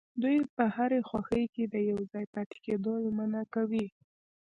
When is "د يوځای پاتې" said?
1.73-2.57